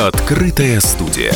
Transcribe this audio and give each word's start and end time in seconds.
Открытая 0.00 0.80
студия. 0.80 1.34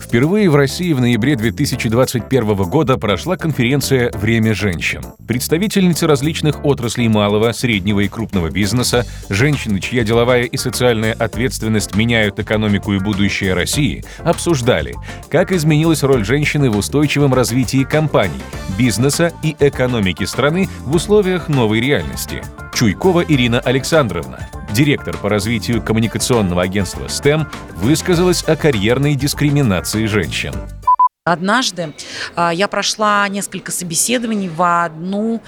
Впервые 0.00 0.48
в 0.48 0.54
России 0.54 0.92
в 0.92 1.00
ноябре 1.00 1.34
2021 1.34 2.54
года 2.54 2.96
прошла 2.98 3.36
конференция 3.36 4.12
«Время 4.12 4.54
женщин». 4.54 5.02
Представительницы 5.26 6.06
различных 6.06 6.64
отраслей 6.64 7.08
малого, 7.08 7.50
среднего 7.50 7.98
и 7.98 8.06
крупного 8.06 8.50
бизнеса, 8.50 9.04
женщины, 9.28 9.80
чья 9.80 10.04
деловая 10.04 10.44
и 10.44 10.56
социальная 10.56 11.14
ответственность 11.14 11.96
меняют 11.96 12.38
экономику 12.38 12.92
и 12.92 13.00
будущее 13.00 13.54
России, 13.54 14.04
обсуждали, 14.20 14.94
как 15.30 15.50
изменилась 15.50 16.04
роль 16.04 16.24
женщины 16.24 16.70
в 16.70 16.76
устойчивом 16.76 17.34
развитии 17.34 17.82
компаний, 17.82 18.40
бизнеса 18.78 19.32
и 19.42 19.56
экономики 19.58 20.22
страны 20.22 20.68
в 20.84 20.94
условиях 20.94 21.48
новой 21.48 21.80
реальности. 21.80 22.40
Чуйкова 22.72 23.24
Ирина 23.26 23.58
Александровна, 23.58 24.47
директор 24.78 25.16
по 25.16 25.28
развитию 25.28 25.82
коммуникационного 25.82 26.62
агентства 26.62 27.06
STEM, 27.06 27.48
высказалась 27.74 28.44
о 28.44 28.54
карьерной 28.54 29.16
дискриминации 29.16 30.06
женщин. 30.06 30.54
Однажды 31.24 31.94
а, 32.36 32.54
я 32.54 32.68
прошла 32.68 33.26
несколько 33.26 33.72
собеседований 33.72 34.48
в 34.48 34.62
одну 34.62 35.42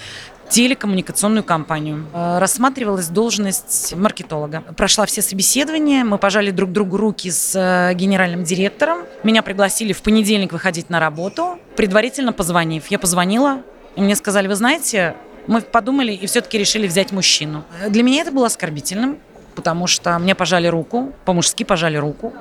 телекоммуникационную 0.49 1.45
компанию. 1.45 2.07
А, 2.13 2.41
рассматривалась 2.41 3.07
должность 3.07 3.95
маркетолога. 3.95 4.63
Прошла 4.77 5.07
все 5.07 5.23
собеседования, 5.23 6.03
мы 6.03 6.19
пожали 6.19 6.51
друг 6.51 6.73
другу 6.73 6.97
руки 6.97 7.31
с 7.31 7.55
э, 7.55 7.95
генеральным 7.95 8.43
директором. 8.43 9.05
Меня 9.23 9.43
пригласили 9.43 9.93
в 9.93 10.03
понедельник 10.03 10.53
выходить 10.53 10.91
на 10.91 10.99
работу, 10.99 11.57
предварительно 11.77 12.33
позвонив. 12.33 12.89
Я 12.89 12.99
позвонила, 12.99 13.63
и 13.95 14.01
мне 14.01 14.17
сказали, 14.17 14.49
вы 14.49 14.57
знаете, 14.57 15.15
мы 15.47 15.61
подумали 15.61 16.13
и 16.13 16.27
все-таки 16.27 16.59
решили 16.59 16.87
взять 16.87 17.13
мужчину. 17.13 17.65
Для 17.89 18.03
меня 18.03 18.23
это 18.23 18.33
было 18.33 18.47
оскорбительным, 18.47 19.19
потому 19.55 19.87
что 19.87 20.19
мне 20.19 20.35
пожали 20.35 20.67
руку, 20.67 21.13
по-мужски 21.25 21.65
пожали 21.65 21.97
руку. 21.97 22.33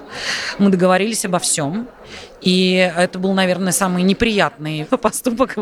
Мы 0.57 0.69
договорились 0.69 1.25
обо 1.25 1.39
всем. 1.39 1.87
И 2.41 2.91
это 2.95 3.19
был, 3.19 3.33
наверное, 3.33 3.71
самый 3.71 4.03
неприятный 4.03 4.85
поступок 5.01 5.55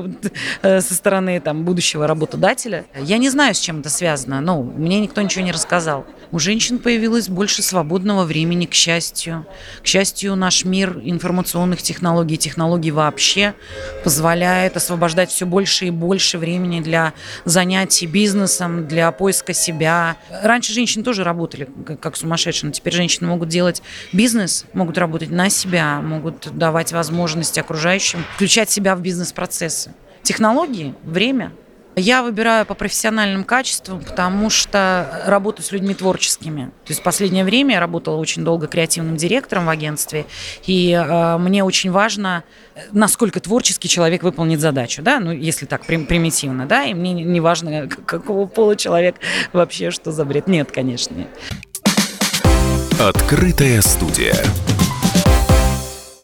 э, 0.62 0.82
со 0.82 0.94
стороны 0.94 1.40
там, 1.40 1.66
будущего 1.66 2.08
работодателя. 2.08 2.86
Я 2.96 3.18
не 3.18 3.30
знаю, 3.30 3.56
с 3.56 3.60
чем 3.60 3.80
это 3.80 3.90
связано, 3.90 4.42
но 4.42 4.62
мне 4.62 5.00
никто 5.00 5.22
ничего 5.22 5.44
не 5.44 5.52
рассказал. 5.52 6.06
У 6.32 6.40
женщин 6.40 6.78
появилось 6.78 7.30
больше 7.30 7.64
свободного 7.64 8.26
времени, 8.26 8.66
к 8.66 8.74
счастью. 8.74 9.46
К 9.82 9.88
счастью, 9.88 10.36
наш 10.36 10.66
мир 10.66 11.00
информационных 11.04 11.82
технологий, 11.82 12.38
технологий 12.38 12.92
вообще 12.92 13.54
позволяет 14.04 14.78
освобождать 14.78 15.32
все 15.32 15.46
больше 15.46 15.88
и 15.88 15.90
больше 15.90 16.38
времени 16.38 16.82
для 16.82 17.14
занятий 17.46 18.08
бизнесом, 18.08 18.88
для 18.88 19.12
поиска 19.12 19.54
себя. 19.54 20.18
Раньше 20.44 20.74
женщины 20.74 21.04
тоже 21.04 21.24
работали 21.24 21.37
как 22.02 22.16
сумасшедшие, 22.16 22.70
но 22.70 22.74
теперь 22.74 22.94
женщины 22.94 23.28
могут 23.28 23.50
делать 23.50 23.82
бизнес, 24.12 24.66
могут 24.74 24.98
работать 24.98 25.30
на 25.30 25.50
себя, 25.50 26.02
могут 26.02 26.58
давать 26.58 26.92
возможность 26.92 27.58
окружающим 27.58 28.24
включать 28.36 28.70
себя 28.70 28.96
в 28.96 29.02
бизнес-процессы. 29.02 29.94
Технологии, 30.24 30.96
время. 31.04 31.52
Я 32.00 32.22
выбираю 32.22 32.64
по 32.68 32.76
профессиональным 32.76 33.44
качествам, 33.44 34.02
потому 34.02 34.52
что 34.52 35.24
работаю 35.26 35.66
с 35.66 35.72
людьми 35.72 35.96
творческими. 35.96 36.66
То 36.86 36.92
есть 36.92 37.02
в 37.02 37.04
последнее 37.04 37.44
время 37.44 37.74
я 37.74 37.80
работала 37.80 38.18
очень 38.18 38.44
долго 38.44 38.68
креативным 38.68 39.18
директором 39.18 39.66
в 39.66 39.70
агентстве, 39.70 40.28
и 40.68 40.92
э, 40.92 41.38
мне 41.40 41.64
очень 41.64 41.90
важно, 41.90 42.44
насколько 42.92 43.40
творческий 43.40 43.90
человек 43.90 44.22
выполнит 44.22 44.60
задачу, 44.60 45.02
да, 45.02 45.20
ну 45.20 45.32
если 45.32 45.66
так 45.66 45.88
прим- 45.88 46.06
примитивно, 46.06 46.68
да, 46.68 46.84
и 46.84 46.94
мне 46.94 47.14
не 47.14 47.40
важно, 47.40 47.88
какого 48.06 48.46
пола 48.46 48.76
человек 48.76 49.16
вообще, 49.52 49.90
что 49.90 50.12
за 50.12 50.24
бред. 50.24 50.48
Нет, 50.48 50.72
конечно, 50.72 51.16
нет. 51.16 51.30
Открытая 53.00 53.82
студия. 53.82 54.36